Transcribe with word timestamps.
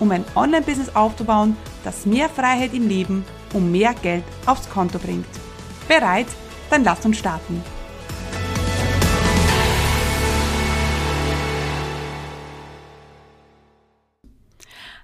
um 0.00 0.10
ein 0.10 0.24
Online-Business 0.34 0.94
aufzubauen, 0.94 1.56
das 1.84 2.06
mehr 2.06 2.28
Freiheit 2.28 2.74
im 2.74 2.88
Leben 2.88 3.24
und 3.52 3.70
mehr 3.70 3.94
Geld 3.94 4.24
aufs 4.46 4.68
Konto 4.68 4.98
bringt. 4.98 5.26
Bereit? 5.88 6.26
Dann 6.70 6.84
lass 6.84 7.04
uns 7.04 7.18
starten. 7.18 7.62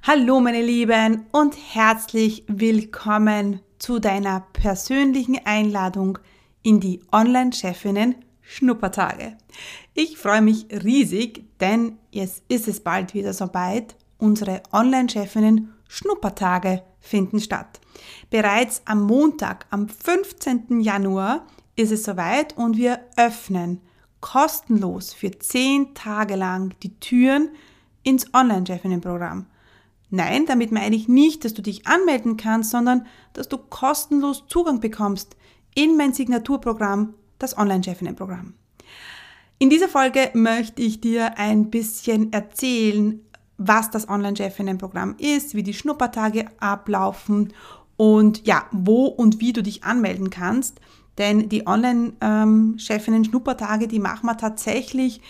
Hallo 0.06 0.38
meine 0.38 0.60
Lieben 0.60 1.24
und 1.32 1.56
herzlich 1.72 2.44
willkommen 2.46 3.60
zu 3.78 4.00
deiner 4.00 4.46
persönlichen 4.52 5.40
Einladung 5.46 6.18
in 6.62 6.78
die 6.78 7.00
Online-Chefinnen 7.10 8.16
Schnuppertage. 8.42 9.38
Ich 9.94 10.18
freue 10.18 10.42
mich 10.42 10.66
riesig, 10.70 11.44
denn 11.58 11.98
jetzt 12.10 12.42
ist 12.48 12.68
es 12.68 12.80
bald 12.80 13.14
wieder 13.14 13.32
soweit. 13.32 13.96
Unsere 14.24 14.62
Online-Chefinnen 14.72 15.74
Schnuppertage 15.86 16.82
finden 16.98 17.40
statt. 17.40 17.78
Bereits 18.30 18.80
am 18.86 19.02
Montag, 19.02 19.66
am 19.68 19.86
15. 19.86 20.80
Januar, 20.80 21.46
ist 21.76 21.92
es 21.92 22.04
soweit 22.04 22.56
und 22.56 22.78
wir 22.78 23.00
öffnen 23.18 23.82
kostenlos 24.20 25.12
für 25.12 25.30
10 25.30 25.92
Tage 25.92 26.36
lang 26.36 26.72
die 26.82 26.98
Türen 27.00 27.50
ins 28.02 28.32
Online-Chefinnen-Programm. 28.32 29.44
Nein, 30.08 30.46
damit 30.46 30.72
meine 30.72 30.96
ich 30.96 31.06
nicht, 31.06 31.44
dass 31.44 31.52
du 31.52 31.60
dich 31.60 31.86
anmelden 31.86 32.38
kannst, 32.38 32.70
sondern 32.70 33.06
dass 33.34 33.50
du 33.50 33.58
kostenlos 33.58 34.44
Zugang 34.46 34.80
bekommst 34.80 35.36
in 35.74 35.98
mein 35.98 36.14
Signaturprogramm, 36.14 37.12
das 37.38 37.58
Online-Chefinnen-Programm. 37.58 38.54
In 39.58 39.68
dieser 39.68 39.88
Folge 39.88 40.30
möchte 40.32 40.80
ich 40.80 41.02
dir 41.02 41.36
ein 41.36 41.68
bisschen 41.68 42.32
erzählen, 42.32 43.20
was 43.56 43.90
das 43.90 44.08
Online-Chefinnen-Programm 44.08 45.14
ist, 45.18 45.54
wie 45.54 45.62
die 45.62 45.74
Schnuppertage 45.74 46.46
ablaufen 46.58 47.52
und 47.96 48.44
ja, 48.46 48.66
wo 48.72 49.06
und 49.06 49.40
wie 49.40 49.52
du 49.52 49.62
dich 49.62 49.84
anmelden 49.84 50.30
kannst. 50.30 50.80
Denn 51.18 51.48
die 51.48 51.64
Online-Chefinnen-Schnuppertage, 51.66 53.86
die 53.86 54.00
machen 54.00 54.26
wir 54.26 54.36
tatsächlich 54.36 55.20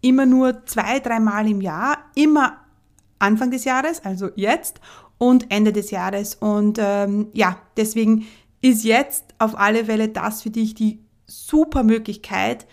immer 0.00 0.24
nur 0.26 0.64
zwei, 0.66 0.98
dreimal 1.00 1.48
im 1.48 1.60
Jahr, 1.60 1.98
immer 2.14 2.58
Anfang 3.18 3.50
des 3.50 3.64
Jahres, 3.64 4.04
also 4.04 4.28
jetzt 4.36 4.80
und 5.18 5.50
Ende 5.50 5.72
des 5.72 5.90
Jahres. 5.90 6.36
Und 6.36 6.78
ähm, 6.80 7.26
ja, 7.32 7.58
deswegen 7.76 8.26
ist 8.62 8.84
jetzt 8.84 9.34
auf 9.38 9.58
alle 9.58 9.84
Fälle 9.84 10.08
das 10.08 10.42
für 10.42 10.50
dich 10.50 10.74
die 10.74 11.00
super 11.26 11.82
Möglichkeit, 11.82 12.66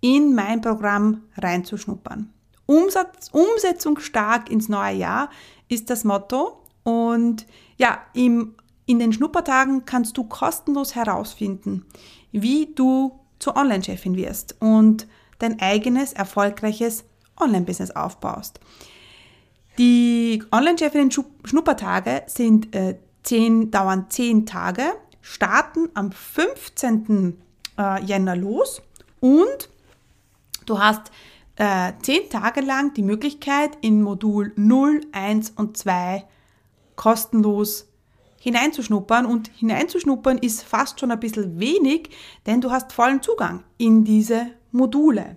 in 0.00 0.34
mein 0.34 0.60
Programm 0.60 1.22
reinzuschnuppern. 1.36 2.32
Umsatz, 2.70 3.30
umsetzungsstark 3.32 4.48
ins 4.48 4.68
neue 4.68 4.94
Jahr 4.94 5.30
ist 5.68 5.90
das 5.90 6.04
Motto. 6.04 6.62
Und 6.84 7.44
ja, 7.78 7.98
im, 8.14 8.54
in 8.86 9.00
den 9.00 9.12
Schnuppertagen 9.12 9.84
kannst 9.86 10.16
du 10.16 10.22
kostenlos 10.22 10.94
herausfinden, 10.94 11.84
wie 12.30 12.72
du 12.72 13.18
zur 13.40 13.56
Online-Chefin 13.56 14.14
wirst 14.14 14.54
und 14.60 15.08
dein 15.40 15.60
eigenes 15.60 16.12
erfolgreiches 16.12 17.02
Online-Business 17.40 17.90
aufbaust. 17.90 18.60
Die 19.76 20.40
Online-Chefinnen-Schnuppertage 20.52 22.22
sind 22.28 22.72
äh, 22.72 23.00
zehn, 23.24 23.72
dauern 23.72 24.06
zehn 24.10 24.46
Tage, 24.46 24.92
starten 25.22 25.88
am 25.94 26.12
15. 26.12 27.36
Äh, 27.76 28.04
Jänner 28.04 28.36
los 28.36 28.80
und 29.18 29.68
du 30.66 30.78
hast 30.78 31.10
äh, 31.60 31.92
zehn 32.00 32.30
Tage 32.30 32.62
lang 32.62 32.94
die 32.94 33.02
Möglichkeit, 33.02 33.76
in 33.82 34.02
Modul 34.02 34.54
0, 34.56 35.02
1 35.12 35.50
und 35.50 35.76
2 35.76 36.24
kostenlos 36.96 37.86
hineinzuschnuppern. 38.40 39.26
Und 39.26 39.48
hineinzuschnuppern 39.48 40.38
ist 40.38 40.62
fast 40.62 40.98
schon 40.98 41.10
ein 41.10 41.20
bisschen 41.20 41.60
wenig, 41.60 42.08
denn 42.46 42.62
du 42.62 42.70
hast 42.70 42.94
vollen 42.94 43.20
Zugang 43.20 43.62
in 43.76 44.04
diese 44.04 44.46
Module. 44.72 45.36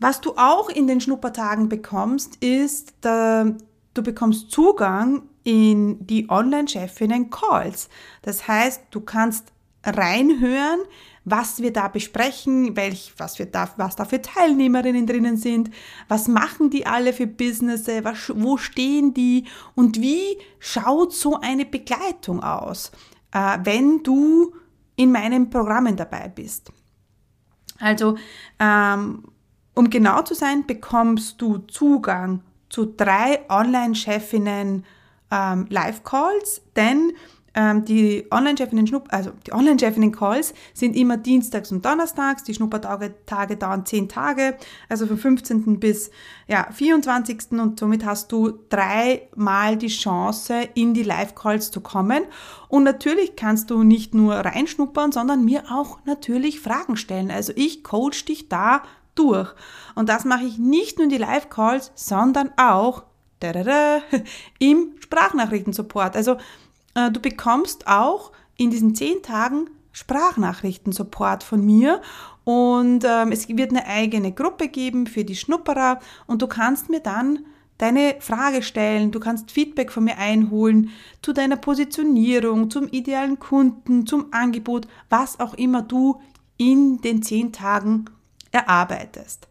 Was 0.00 0.20
du 0.20 0.32
auch 0.36 0.68
in 0.68 0.88
den 0.88 1.00
Schnuppertagen 1.00 1.68
bekommst, 1.68 2.42
ist, 2.42 2.94
du 3.04 3.56
bekommst 3.94 4.50
Zugang 4.50 5.22
in 5.44 6.04
die 6.04 6.28
Online-Chefinnen-Calls. 6.28 7.90
Das 8.22 8.48
heißt, 8.48 8.82
du 8.90 9.02
kannst 9.02 9.52
reinhören, 9.84 10.80
was 11.24 11.60
wir 11.60 11.72
da 11.72 11.88
besprechen, 11.88 12.76
welch, 12.76 13.12
was, 13.18 13.38
wir 13.38 13.46
da, 13.46 13.68
was 13.76 13.96
da 13.96 14.04
für 14.04 14.22
Teilnehmerinnen 14.22 15.06
drinnen 15.06 15.36
sind, 15.36 15.70
was 16.08 16.28
machen 16.28 16.70
die 16.70 16.86
alle 16.86 17.12
für 17.12 17.26
Businesse, 17.26 18.04
was, 18.04 18.32
wo 18.34 18.56
stehen 18.56 19.14
die 19.14 19.44
und 19.74 20.00
wie 20.00 20.38
schaut 20.58 21.12
so 21.12 21.38
eine 21.40 21.66
Begleitung 21.66 22.42
aus, 22.42 22.90
äh, 23.32 23.58
wenn 23.62 24.02
du 24.02 24.54
in 24.96 25.12
meinen 25.12 25.50
Programmen 25.50 25.96
dabei 25.96 26.28
bist. 26.28 26.72
Also, 27.78 28.16
ähm, 28.58 29.24
um 29.74 29.88
genau 29.88 30.22
zu 30.22 30.34
sein, 30.34 30.66
bekommst 30.66 31.40
du 31.40 31.58
Zugang 31.58 32.42
zu 32.68 32.84
drei 32.84 33.40
Online-Chefinnen 33.48 34.84
ähm, 35.30 35.66
Live-Calls, 35.70 36.62
denn 36.76 37.12
die 37.56 38.26
Online-Chefinnen 38.30 38.86
Schnupp, 38.86 39.08
also 39.10 39.32
die 39.46 39.52
Online-Chefinnen-Calls 39.52 40.54
sind 40.72 40.94
immer 40.94 41.16
dienstags 41.16 41.72
und 41.72 41.84
donnerstags. 41.84 42.44
Die 42.44 42.54
Schnuppertage 42.54 43.14
Tage 43.26 43.56
dauern 43.56 43.84
zehn 43.84 44.08
Tage, 44.08 44.56
also 44.88 45.06
vom 45.06 45.18
15. 45.18 45.80
bis 45.80 46.12
ja, 46.46 46.68
24. 46.70 47.52
Und 47.52 47.80
somit 47.80 48.04
hast 48.04 48.30
du 48.30 48.52
dreimal 48.68 49.76
die 49.76 49.88
Chance, 49.88 50.68
in 50.74 50.94
die 50.94 51.02
Live-Calls 51.02 51.72
zu 51.72 51.80
kommen. 51.80 52.22
Und 52.68 52.84
natürlich 52.84 53.34
kannst 53.34 53.70
du 53.70 53.82
nicht 53.82 54.14
nur 54.14 54.34
reinschnuppern, 54.34 55.10
sondern 55.10 55.44
mir 55.44 55.64
auch 55.70 55.98
natürlich 56.04 56.60
Fragen 56.60 56.96
stellen. 56.96 57.32
Also 57.32 57.52
ich 57.56 57.82
coach 57.82 58.24
dich 58.24 58.48
da 58.48 58.82
durch. 59.16 59.52
Und 59.96 60.08
das 60.08 60.24
mache 60.24 60.44
ich 60.44 60.58
nicht 60.58 60.98
nur 60.98 61.04
in 61.04 61.10
die 61.10 61.18
Live-Calls, 61.18 61.90
sondern 61.96 62.52
auch 62.56 63.04
im 64.58 64.92
Sprachnachrichten-Support. 65.00 66.14
Also 66.14 66.36
äh, 66.94 67.10
du 67.10 67.20
bekommst 67.20 67.86
auch 67.86 68.32
in 68.56 68.70
diesen 68.70 68.94
zehn 68.94 69.22
Tagen 69.22 69.70
Sprachnachrichten-Support 69.92 71.42
von 71.42 71.64
mir 71.64 72.00
und 72.44 73.04
ähm, 73.04 73.32
es 73.32 73.48
wird 73.48 73.70
eine 73.70 73.86
eigene 73.86 74.32
Gruppe 74.32 74.68
geben 74.68 75.06
für 75.06 75.24
die 75.24 75.36
Schnupperer 75.36 76.00
und 76.26 76.42
du 76.42 76.46
kannst 76.46 76.88
mir 76.88 77.00
dann 77.00 77.40
deine 77.78 78.16
Frage 78.20 78.62
stellen, 78.62 79.10
du 79.10 79.20
kannst 79.20 79.50
Feedback 79.50 79.90
von 79.90 80.04
mir 80.04 80.18
einholen 80.18 80.90
zu 81.22 81.32
deiner 81.32 81.56
Positionierung, 81.56 82.70
zum 82.70 82.88
idealen 82.88 83.38
Kunden, 83.38 84.06
zum 84.06 84.32
Angebot, 84.32 84.86
was 85.08 85.40
auch 85.40 85.54
immer 85.54 85.82
du 85.82 86.20
in 86.56 87.00
den 87.00 87.22
zehn 87.22 87.52
Tagen 87.52 88.04
erarbeitest. 88.52 89.48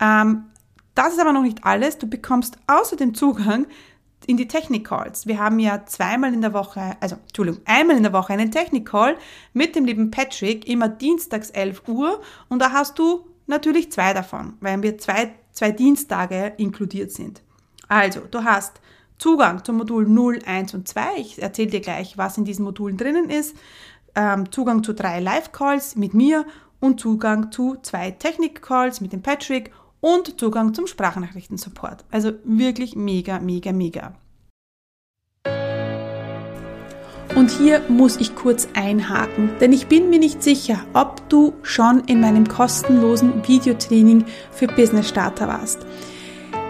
Ähm, 0.00 0.46
das 0.94 1.12
ist 1.12 1.20
aber 1.20 1.32
noch 1.32 1.42
nicht 1.42 1.64
alles. 1.64 1.98
Du 1.98 2.08
bekommst 2.08 2.58
außerdem 2.66 3.14
Zugang 3.14 3.66
in 4.28 4.36
die 4.36 4.46
Technik-Calls. 4.46 5.26
Wir 5.26 5.38
haben 5.38 5.58
ja 5.58 5.86
zweimal 5.86 6.34
in 6.34 6.42
der 6.42 6.52
Woche, 6.52 6.98
also 7.00 7.16
Entschuldigung, 7.16 7.62
einmal 7.64 7.96
in 7.96 8.02
der 8.02 8.12
Woche 8.12 8.34
einen 8.34 8.50
Technik-Call 8.50 9.16
mit 9.54 9.74
dem 9.74 9.86
lieben 9.86 10.10
Patrick, 10.10 10.68
immer 10.68 10.90
dienstags 10.90 11.48
11 11.48 11.88
Uhr 11.88 12.20
und 12.50 12.60
da 12.60 12.72
hast 12.72 12.98
du 12.98 13.26
natürlich 13.46 13.90
zwei 13.90 14.12
davon, 14.12 14.52
weil 14.60 14.82
wir 14.82 14.98
zwei, 14.98 15.32
zwei 15.52 15.70
Dienstage 15.70 16.52
inkludiert 16.58 17.10
sind. 17.10 17.40
Also, 17.88 18.20
du 18.30 18.44
hast 18.44 18.82
Zugang 19.16 19.64
zum 19.64 19.78
Modul 19.78 20.06
0, 20.06 20.40
1 20.44 20.74
und 20.74 20.86
2. 20.86 21.16
Ich 21.16 21.40
erzähle 21.40 21.70
dir 21.70 21.80
gleich, 21.80 22.18
was 22.18 22.36
in 22.36 22.44
diesen 22.44 22.66
Modulen 22.66 22.98
drinnen 22.98 23.30
ist. 23.30 23.56
Ähm, 24.14 24.52
Zugang 24.52 24.84
zu 24.84 24.92
drei 24.92 25.20
Live-Calls 25.20 25.96
mit 25.96 26.12
mir 26.12 26.44
und 26.80 27.00
Zugang 27.00 27.50
zu 27.50 27.76
zwei 27.82 28.10
Technik-Calls 28.10 29.00
mit 29.00 29.14
dem 29.14 29.22
Patrick 29.22 29.72
und 30.00 30.38
Zugang 30.38 30.74
zum 30.74 30.86
Sprachnachrichtensupport. 30.86 32.04
Also 32.10 32.32
wirklich 32.44 32.96
mega, 32.96 33.38
mega, 33.38 33.72
mega. 33.72 34.14
Und 37.34 37.50
hier 37.50 37.82
muss 37.88 38.16
ich 38.16 38.34
kurz 38.34 38.68
einhaken, 38.74 39.50
denn 39.60 39.72
ich 39.72 39.86
bin 39.86 40.10
mir 40.10 40.18
nicht 40.18 40.42
sicher, 40.42 40.80
ob 40.92 41.28
du 41.28 41.52
schon 41.62 42.00
in 42.06 42.20
meinem 42.20 42.48
kostenlosen 42.48 43.46
Videotraining 43.46 44.24
für 44.50 44.66
Business 44.66 45.08
Starter 45.08 45.46
warst. 45.46 45.86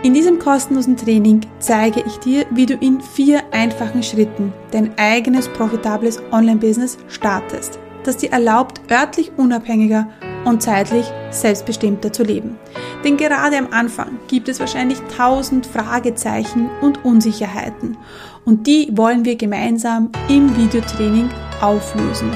In 0.03 0.15
diesem 0.15 0.39
kostenlosen 0.39 0.97
Training 0.97 1.41
zeige 1.59 2.05
ich 2.07 2.19
dir, 2.19 2.47
wie 2.51 2.67
du 2.67 2.75
in 2.75 3.01
vier 3.01 3.43
einfachen 3.53 4.03
Schritten 4.03 4.53
dein 4.71 4.97
eigenes 4.97 5.49
profitables 5.49 6.23
Online-Business 6.31 6.99
startest, 7.09 7.81
das 8.05 8.19
dir 8.19 8.31
erlaubt, 8.31 8.81
örtlich 8.91 9.33
unabhängiger 9.37 10.09
und 10.45 10.63
zeitlich 10.63 11.05
selbstbestimmter 11.31 12.13
zu 12.13 12.23
leben. 12.23 12.59
Denn 13.05 13.17
gerade 13.17 13.57
am 13.57 13.69
Anfang 13.71 14.19
gibt 14.27 14.49
es 14.49 14.59
wahrscheinlich 14.59 14.99
tausend 15.17 15.67
Fragezeichen 15.67 16.69
und 16.81 17.05
Unsicherheiten 17.05 17.97
und 18.45 18.67
die 18.67 18.89
wollen 18.93 19.25
wir 19.25 19.37
gemeinsam 19.37 20.11
im 20.29 20.57
Videotraining 20.57 21.29
auflösen. 21.61 22.31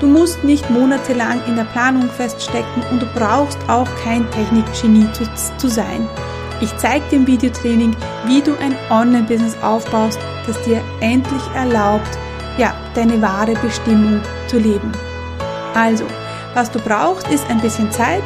Du 0.00 0.06
musst 0.06 0.42
nicht 0.44 0.70
monatelang 0.70 1.40
in 1.46 1.56
der 1.56 1.64
Planung 1.64 2.08
feststecken 2.08 2.82
und 2.90 3.02
du 3.02 3.06
brauchst 3.14 3.58
auch 3.68 3.88
kein 4.02 4.28
Technikgenie 4.30 5.06
zu, 5.12 5.24
zu 5.56 5.68
sein. 5.68 6.08
Ich 6.60 6.76
zeige 6.76 7.04
dir 7.10 7.16
im 7.16 7.26
Videotraining, 7.26 7.94
wie 8.26 8.40
du 8.40 8.52
ein 8.58 8.74
Online-Business 8.90 9.56
aufbaust, 9.62 10.18
das 10.46 10.60
dir 10.62 10.80
endlich 11.00 11.42
erlaubt, 11.54 12.18
ja, 12.58 12.74
deine 12.94 13.20
wahre 13.20 13.54
Bestimmung 13.54 14.20
zu 14.46 14.58
leben. 14.58 14.92
Also, 15.74 16.04
was 16.54 16.70
du 16.70 16.80
brauchst, 16.80 17.28
ist 17.28 17.48
ein 17.50 17.60
bisschen 17.60 17.90
Zeit, 17.92 18.24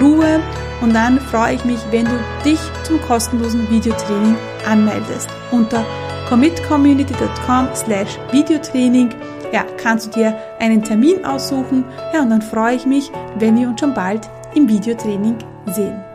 Ruhe 0.00 0.40
und 0.80 0.94
dann 0.94 1.20
freue 1.20 1.54
ich 1.54 1.64
mich, 1.64 1.78
wenn 1.90 2.06
du 2.06 2.18
dich 2.44 2.60
zum 2.84 3.00
kostenlosen 3.02 3.68
Videotraining 3.70 4.36
anmeldest. 4.68 5.28
Unter 5.50 5.84
commitcommunity.com 6.28 7.68
slash 7.74 8.18
Videotraining 8.30 9.10
ja, 9.52 9.64
kannst 9.76 10.06
du 10.06 10.20
dir 10.20 10.36
einen 10.58 10.82
Termin 10.82 11.24
aussuchen. 11.24 11.84
Ja, 12.14 12.22
und 12.22 12.30
dann 12.30 12.42
freue 12.42 12.76
ich 12.76 12.86
mich, 12.86 13.10
wenn 13.36 13.58
wir 13.58 13.68
uns 13.68 13.80
schon 13.80 13.94
bald 13.94 14.28
im 14.54 14.68
Videotraining 14.68 15.36
sehen. 15.66 16.09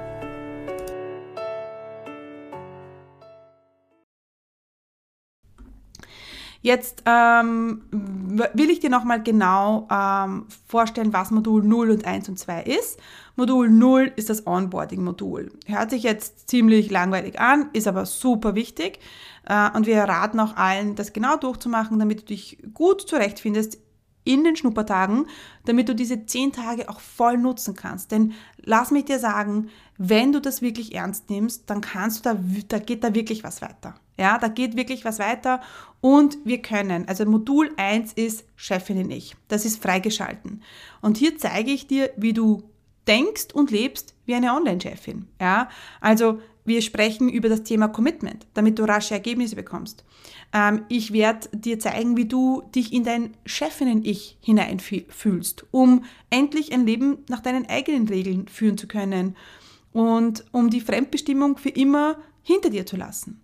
Jetzt 6.66 7.04
ähm, 7.06 7.84
will 7.92 8.72
ich 8.72 8.80
dir 8.80 8.90
nochmal 8.90 9.22
genau 9.22 9.88
ähm, 9.92 10.48
vorstellen, 10.68 11.14
was 11.14 11.30
Modul 11.30 11.64
0 11.64 11.92
und 11.92 12.06
1 12.06 12.28
und 12.28 12.40
2 12.40 12.64
ist. 12.64 13.00
Modul 13.36 13.70
0 13.70 14.12
ist 14.16 14.32
das 14.32 14.48
Onboarding-Modul. 14.48 15.52
Hört 15.68 15.92
sich 15.92 16.02
jetzt 16.02 16.50
ziemlich 16.50 16.90
langweilig 16.90 17.40
an, 17.40 17.70
ist 17.74 17.88
aber 17.88 18.08
super 18.08 18.56
wichtig. 18.56 18.98
Äh, 19.48 19.78
und 19.78 19.86
wir 19.86 20.00
raten 20.06 20.40
auch 20.40 20.56
allen, 20.56 20.96
das 20.96 21.14
genau 21.14 21.38
durchzumachen, 21.38 22.00
damit 22.00 22.22
du 22.22 22.26
dich 22.26 22.58
gut 22.74 23.02
zurechtfindest 23.02 23.78
in 24.24 24.44
den 24.44 24.56
Schnuppertagen, 24.56 25.28
damit 25.66 25.88
du 25.88 25.94
diese 25.94 26.26
zehn 26.26 26.52
Tage 26.52 26.90
auch 26.90 27.00
voll 27.00 27.38
nutzen 27.38 27.76
kannst. 27.76 28.12
Denn 28.12 28.34
lass 28.58 28.90
mich 28.90 29.06
dir 29.06 29.20
sagen, 29.20 29.70
wenn 30.00 30.32
du 30.32 30.42
das 30.42 30.64
wirklich 30.64 30.96
ernst 30.96 31.30
nimmst, 31.30 31.70
dann 31.70 31.82
kannst 31.82 32.26
du 32.26 32.34
da, 32.34 32.40
da 32.70 32.80
geht 32.80 33.04
da 33.04 33.14
wirklich 33.14 33.44
was 33.44 33.62
weiter. 33.62 33.94
Ja, 34.18 34.38
da 34.38 34.48
geht 34.48 34.78
wirklich 34.78 35.04
was 35.06 35.20
weiter 35.20 35.62
und 36.02 36.38
wir 36.46 36.62
können, 36.62 37.08
also 37.08 37.26
Modul 37.26 37.72
1 37.78 38.14
ist 38.14 38.46
Chefin 38.56 39.10
Ich. 39.12 39.36
Das 39.48 39.66
ist 39.66 39.82
freigeschalten. 39.82 40.62
Und 41.02 41.18
hier 41.18 41.38
zeige 41.38 41.72
ich 41.72 41.88
dir, 41.88 42.12
wie 42.16 42.34
du 42.34 42.64
denkst 43.08 43.54
und 43.54 43.72
lebst 43.72 44.16
wie 44.26 44.36
eine 44.36 44.54
Online-Chefin. 44.54 45.28
Ja, 45.40 45.70
also 46.02 46.40
wir 46.64 46.82
sprechen 46.82 47.30
über 47.30 47.48
das 47.48 47.64
Thema 47.64 47.88
Commitment, 47.88 48.48
damit 48.56 48.80
du 48.80 48.84
rasche 48.84 49.14
Ergebnisse 49.14 49.56
bekommst. 49.56 50.04
Ähm, 50.52 50.84
ich 50.90 51.14
werde 51.14 51.48
dir 51.54 51.80
zeigen, 51.80 52.18
wie 52.18 52.26
du 52.26 52.64
dich 52.74 52.92
in 52.92 53.04
dein 53.04 53.36
Chefinnen-Ich 53.46 54.38
hineinfühlst, 54.42 55.66
um 55.72 56.04
endlich 56.32 56.74
ein 56.74 56.86
Leben 56.86 57.20
nach 57.30 57.42
deinen 57.42 57.68
eigenen 57.68 58.08
Regeln 58.08 58.48
führen 58.48 58.78
zu 58.78 58.88
können 58.88 59.36
und 59.94 60.44
um 60.52 60.70
die 60.70 60.82
Fremdbestimmung 60.82 61.58
für 61.58 61.70
immer 61.70 62.18
hinter 62.42 62.70
dir 62.70 62.86
zu 62.86 62.98
lassen. 62.98 63.42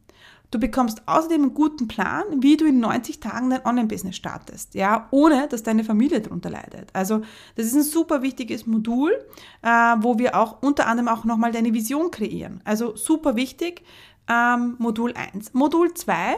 Du 0.52 0.60
bekommst 0.60 1.02
außerdem 1.08 1.44
einen 1.44 1.54
guten 1.54 1.88
Plan, 1.88 2.24
wie 2.40 2.58
du 2.58 2.66
in 2.66 2.82
90 2.82 3.22
Tagen 3.22 3.50
dein 3.50 3.66
Online-Business 3.66 4.18
startest, 4.18 4.76
ja, 4.76 5.08
ohne 5.12 5.48
dass 5.48 5.64
deine 5.64 5.86
Familie 5.86 6.20
darunter 6.20 6.50
leidet. 6.50 6.90
Also 6.94 7.22
das 7.56 7.68
ist 7.68 7.76
ein 7.76 7.84
super 7.84 8.22
wichtiges 8.22 8.68
Modul, 8.68 9.14
äh, 9.62 9.68
wo 10.00 10.20
wir 10.20 10.36
auch 10.36 10.62
unter 10.62 10.88
anderem 10.88 11.08
auch 11.08 11.24
nochmal 11.24 11.54
deine 11.54 11.74
Vision 11.74 12.12
kreieren. 12.12 12.60
Also 12.66 12.98
super 12.98 13.38
wichtig, 13.38 13.84
ähm, 14.30 14.76
Modul 14.78 15.14
1. 15.14 15.54
Modul 15.54 15.94
2 15.94 16.38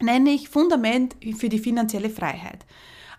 nenne 0.00 0.30
ich 0.30 0.48
Fundament 0.48 1.16
für 1.36 1.50
die 1.50 1.58
finanzielle 1.58 2.08
Freiheit. 2.08 2.64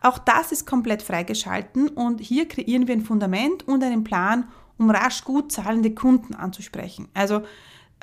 Auch 0.02 0.18
das 0.18 0.52
ist 0.52 0.66
komplett 0.66 1.04
freigeschalten 1.04 1.88
und 1.88 2.20
hier 2.20 2.48
kreieren 2.48 2.88
wir 2.88 2.96
ein 2.96 3.06
Fundament 3.06 3.68
und 3.68 3.84
einen 3.84 4.04
Plan, 4.04 4.50
um 4.78 4.90
rasch 4.90 5.24
gut 5.24 5.52
zahlende 5.52 5.94
Kunden 5.94 6.34
anzusprechen. 6.34 7.08
Also 7.14 7.44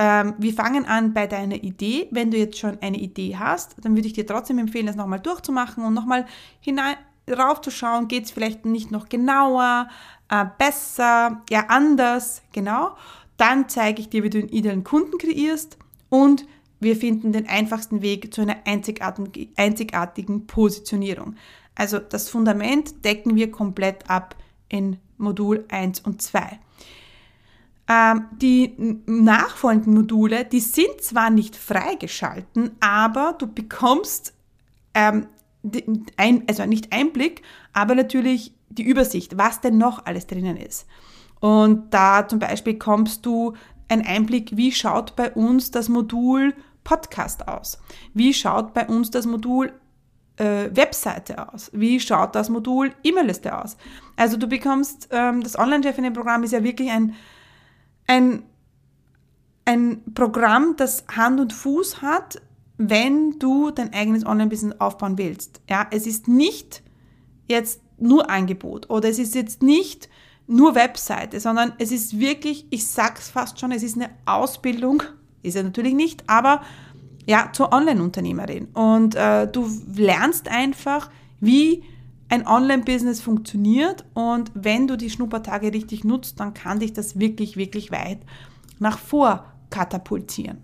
ähm, 0.01 0.35
wir 0.39 0.55
fangen 0.55 0.87
an 0.87 1.13
bei 1.13 1.27
deiner 1.27 1.57
Idee. 1.57 2.09
Wenn 2.11 2.31
du 2.31 2.39
jetzt 2.39 2.59
schon 2.59 2.79
eine 2.81 2.97
Idee 2.97 3.37
hast, 3.37 3.77
dann 3.83 3.95
würde 3.95 4.07
ich 4.07 4.15
dir 4.15 4.27
trotzdem 4.27 4.57
empfehlen, 4.57 4.87
das 4.87 4.97
nochmal 4.97 5.21
durchzumachen 5.21 5.85
und 5.85 5.93
nochmal 5.93 6.25
hinein 6.61 6.97
raufzuschauen, 7.31 8.09
geht 8.09 8.25
es 8.25 8.31
vielleicht 8.31 8.65
nicht 8.65 8.91
noch 8.91 9.11
genauer, 9.11 9.89
äh, 10.31 10.47
besser, 10.57 11.43
ja 11.51 11.67
anders, 11.69 12.41
genau. 12.53 12.97
Dann 13.37 13.69
zeige 13.69 14.01
ich 14.01 14.09
dir, 14.09 14.25
wie 14.25 14.31
du 14.31 14.39
einen 14.39 14.49
idealen 14.49 14.85
Kunden 14.85 15.19
kreierst 15.19 15.77
und 16.09 16.47
wir 16.81 16.97
finden 16.97 17.33
den 17.33 17.47
einfachsten 17.47 18.01
Weg 18.01 18.33
zu 18.33 18.41
einer 18.41 18.57
einzigartigen, 18.65 20.47
Positionierung. 20.47 21.37
Also 21.75 21.99
das 21.99 22.31
Fundament 22.31 23.05
decken 23.05 23.37
wir 23.37 23.51
komplett 23.51 24.09
ab 24.09 24.35
in 24.71 24.97
Modul 25.19 25.67
1 25.69 26.01
und 26.01 26.23
2. 26.23 26.59
Ähm, 27.93 28.27
die 28.41 28.73
nachfolgenden 29.07 29.95
Module, 29.95 30.45
die 30.45 30.61
sind 30.61 31.01
zwar 31.01 31.29
nicht 31.29 31.57
freigeschalten, 31.57 32.71
aber 32.79 33.35
du 33.37 33.49
bekommst 33.53 34.33
ähm, 34.95 35.27
ein, 36.17 36.45
also 36.49 36.67
nicht 36.67 36.93
Einblick, 36.93 37.43
aber 37.73 37.97
natürlich 37.97 38.55
die 38.69 38.85
Übersicht, 38.85 39.37
was 39.39 39.61
denn 39.61 39.77
noch 39.77 40.07
alles 40.07 40.29
drinnen 40.29 40.57
ist. 40.57 40.87
Und 41.41 41.93
da 41.93 42.29
zum 42.29 42.39
Beispiel 42.39 42.79
kommst 42.79 43.27
du 43.27 43.55
einen 43.89 44.07
Einblick, 44.07 44.57
wie 44.57 44.71
schaut 44.71 45.17
bei 45.17 45.33
uns 45.33 45.73
das 45.73 45.89
Modul 45.89 46.55
Podcast 46.85 47.49
aus? 47.49 47.81
Wie 48.15 48.33
schaut 48.33 48.73
bei 48.73 48.87
uns 48.87 49.11
das 49.11 49.27
Modul 49.27 49.73
äh, 50.37 50.71
Webseite 50.71 51.53
aus? 51.53 51.73
Wie 51.75 51.99
schaut 51.99 52.37
das 52.37 52.51
Modul 52.51 52.93
E-Mail-Liste 53.03 53.61
aus? 53.61 53.77
Also 54.15 54.37
du 54.37 54.47
bekommst, 54.47 55.09
ähm, 55.11 55.43
das 55.43 55.59
Online-Chefinnen-Programm 55.59 56.45
ist 56.45 56.53
ja 56.53 56.63
wirklich 56.63 56.91
ein 56.91 57.17
ein, 58.11 58.43
ein 59.65 60.03
Programm, 60.15 60.75
das 60.77 61.05
Hand 61.15 61.39
und 61.39 61.53
Fuß 61.53 62.03
hat, 62.03 62.43
wenn 62.77 63.39
du 63.39 63.71
dein 63.71 63.93
eigenes 63.93 64.27
Online-Business 64.27 64.81
aufbauen 64.81 65.17
willst. 65.17 65.61
Ja, 65.71 65.87
es 65.93 66.09
ist 66.09 66.27
nicht 66.27 66.83
jetzt 67.47 67.81
nur 67.99 68.29
Angebot 68.29 68.91
oder 68.91 69.09
es 69.09 69.21
ist 69.21 69.37
jetzt 69.37 69.63
nicht 69.63 70.09
nur 70.49 70.75
Webseite, 70.75 71.39
sondern 71.39 71.75
es 71.79 71.93
ist 71.93 72.19
wirklich, 72.19 72.67
ich 72.71 72.89
sag's 72.89 73.31
fast 73.31 73.61
schon, 73.61 73.71
es 73.71 73.85
ist 73.85 73.95
eine 73.95 74.11
Ausbildung, 74.27 75.05
ist 75.45 75.55
er 75.55 75.63
natürlich 75.63 75.95
nicht, 75.95 76.29
aber 76.29 76.63
ja, 77.27 77.51
zur 77.53 77.73
Online-Unternehmerin. 77.73 78.65
Und 78.75 79.15
äh, 79.15 79.47
du 79.47 79.71
lernst 79.95 80.49
einfach, 80.49 81.11
wie 81.39 81.85
ein 82.31 82.47
Online-Business 82.47 83.21
funktioniert 83.21 84.05
und 84.15 84.53
wenn 84.55 84.87
du 84.87 84.97
die 84.97 85.11
Schnuppertage 85.11 85.73
richtig 85.73 86.05
nutzt, 86.05 86.41
dann 86.41 86.55
kann 86.55 86.79
dich 86.79 86.93
das 86.93 87.19
wirklich, 87.19 87.57
wirklich 87.57 87.91
weit 87.91 88.21
nach 88.79 88.99
vor 88.99 89.45
katapultieren. 89.69 90.59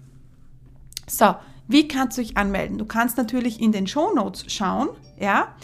So, 1.09 1.35
wie 1.69 1.89
kannst 1.89 2.17
du 2.17 2.23
dich 2.23 2.37
anmelden? 2.37 2.79
Du 2.79 2.85
kannst 2.85 3.17
natürlich 3.17 3.61
in 3.61 3.73
den 3.73 3.87
Show 3.87 4.13
Notes 4.15 4.45
schauen, 4.47 4.89
ja. 5.19 5.55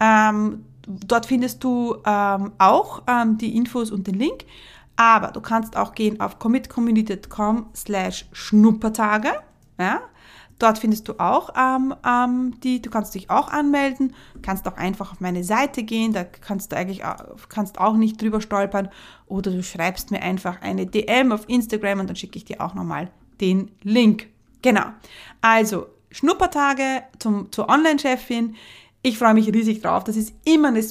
Ähm, 0.00 0.64
dort 0.86 1.26
findest 1.26 1.62
du 1.64 1.96
ähm, 2.06 2.52
auch 2.58 3.02
ähm, 3.08 3.36
die 3.36 3.56
Infos 3.56 3.90
und 3.90 4.06
den 4.06 4.14
Link. 4.14 4.44
Aber 4.96 5.28
du 5.28 5.40
kannst 5.40 5.76
auch 5.76 5.94
gehen 5.94 6.20
auf 6.20 6.38
commitcommunity.com 6.38 7.66
slash 7.74 8.26
Schnuppertage. 8.32 9.30
Ja? 9.78 10.00
Dort 10.58 10.78
findest 10.78 11.06
du 11.08 11.20
auch 11.20 11.50
ähm, 11.56 11.94
ähm, 12.04 12.60
die, 12.62 12.82
du 12.82 12.90
kannst 12.90 13.14
dich 13.14 13.30
auch 13.30 13.48
anmelden, 13.50 14.14
kannst 14.42 14.66
auch 14.66 14.76
einfach 14.76 15.12
auf 15.12 15.20
meine 15.20 15.44
Seite 15.44 15.84
gehen, 15.84 16.12
da 16.12 16.24
kannst 16.24 16.72
du 16.72 16.76
eigentlich 16.76 17.04
auch, 17.04 17.24
kannst 17.48 17.78
auch 17.78 17.96
nicht 17.96 18.20
drüber 18.20 18.40
stolpern 18.40 18.88
oder 19.26 19.52
du 19.52 19.62
schreibst 19.62 20.10
mir 20.10 20.20
einfach 20.20 20.60
eine 20.60 20.86
DM 20.86 21.30
auf 21.30 21.48
Instagram 21.48 22.00
und 22.00 22.08
dann 22.08 22.16
schicke 22.16 22.38
ich 22.38 22.44
dir 22.44 22.60
auch 22.60 22.74
nochmal 22.74 23.10
den 23.40 23.70
Link. 23.82 24.26
Genau. 24.62 24.86
Also 25.40 25.86
Schnuppertage 26.10 27.04
zum, 27.18 27.52
zur 27.52 27.68
Online-Chefin. 27.68 28.56
Ich 29.02 29.18
freue 29.18 29.34
mich 29.34 29.52
riesig 29.52 29.80
drauf. 29.80 30.04
Das 30.04 30.16
ist 30.16 30.34
immer 30.44 30.68
eine, 30.68 30.84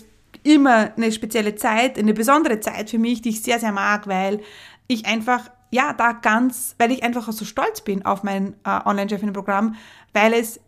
immer 0.43 0.93
eine 0.95 1.11
spezielle 1.11 1.55
Zeit, 1.55 1.97
eine 1.97 2.13
besondere 2.13 2.61
Zeit 2.61 2.89
für 2.89 2.99
mich, 2.99 3.21
die 3.21 3.29
ich 3.29 3.41
sehr, 3.41 3.59
sehr 3.59 3.73
mag, 3.73 4.07
weil 4.07 4.39
ich 4.87 5.05
einfach 5.05 5.49
ja, 5.69 5.93
da 5.93 6.13
ganz, 6.13 6.75
weil 6.77 6.91
ich 6.91 7.03
einfach 7.03 7.31
so 7.31 7.45
stolz 7.45 7.81
bin 7.81 8.05
auf 8.05 8.23
mein 8.23 8.53
äh, 8.63 8.79
Online-Chefinnen-Programm, 8.85 9.75
weil 10.13 10.33
es 10.33 10.59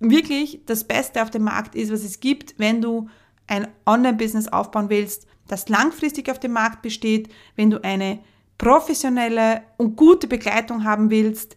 wirklich 0.00 0.60
das 0.66 0.84
Beste 0.84 1.22
auf 1.22 1.30
dem 1.30 1.44
Markt 1.44 1.74
ist, 1.74 1.92
was 1.92 2.02
es 2.02 2.20
gibt, 2.20 2.54
wenn 2.58 2.80
du 2.80 3.08
ein 3.46 3.68
Online-Business 3.86 4.48
aufbauen 4.48 4.90
willst, 4.90 5.26
das 5.46 5.68
langfristig 5.68 6.30
auf 6.30 6.38
dem 6.38 6.52
Markt 6.52 6.82
besteht, 6.82 7.30
wenn 7.56 7.70
du 7.70 7.82
eine 7.82 8.20
professionelle 8.58 9.62
und 9.76 9.96
gute 9.96 10.26
Begleitung 10.26 10.84
haben 10.84 11.10
willst, 11.10 11.56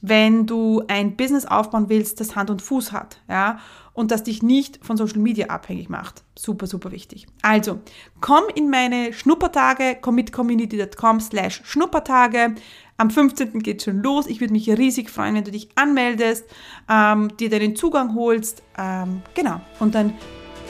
wenn 0.00 0.46
du 0.46 0.82
ein 0.88 1.16
Business 1.16 1.44
aufbauen 1.44 1.88
willst, 1.88 2.20
das 2.20 2.36
Hand 2.36 2.50
und 2.50 2.62
Fuß 2.62 2.92
hat, 2.92 3.20
ja, 3.28 3.58
und 3.92 4.10
das 4.10 4.22
dich 4.22 4.42
nicht 4.42 4.78
von 4.84 4.96
Social 4.96 5.18
Media 5.18 5.48
abhängig 5.48 5.88
macht. 5.88 6.22
Super, 6.38 6.66
super 6.66 6.90
wichtig. 6.90 7.26
Also, 7.42 7.80
komm 8.20 8.44
in 8.54 8.70
meine 8.70 9.12
Schnuppertage, 9.12 9.98
commitcommunity.com 10.00 11.20
slash 11.20 11.60
Schnuppertage. 11.64 12.54
Am 12.96 13.10
15. 13.10 13.60
geht 13.60 13.82
schon 13.82 14.02
los. 14.02 14.26
Ich 14.26 14.40
würde 14.40 14.52
mich 14.52 14.68
riesig 14.70 15.10
freuen, 15.10 15.34
wenn 15.34 15.44
du 15.44 15.50
dich 15.50 15.68
anmeldest, 15.74 16.44
ähm, 16.88 17.36
dir 17.38 17.50
deinen 17.50 17.76
Zugang 17.76 18.14
holst. 18.14 18.62
Ähm, 18.78 19.22
genau. 19.34 19.60
Und 19.80 19.94
dann 19.94 20.14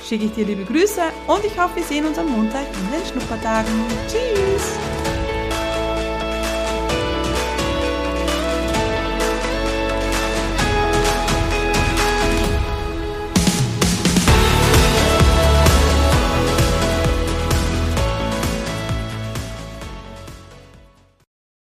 schicke 0.05 0.25
ich 0.27 0.33
dir 0.33 0.47
liebe 0.47 0.65
Grüße 0.65 1.03
und 1.27 1.45
ich 1.45 1.59
hoffe, 1.61 1.77
wir 1.77 1.85
sehen 1.85 2.07
uns 2.07 2.19
am 2.19 2.31
Montag 2.31 2.67
in 2.67 2.99
den 2.99 3.07
Schnuppertagen. 3.07 3.73
Tschüss! 4.09 4.90